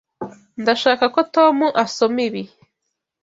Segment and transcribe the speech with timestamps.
[0.61, 2.43] Ndashaka ko Tom asoma ibi.